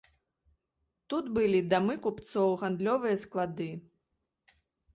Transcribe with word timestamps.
Тут 1.13 1.25
былі 1.35 1.59
дамы 1.75 1.97
купцоў, 2.07 2.49
гандлёвыя 2.63 3.21
склады. 3.27 3.69